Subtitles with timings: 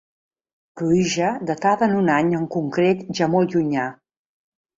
[0.79, 3.87] Pruïja datada en un any en concret, ja molt llunyà.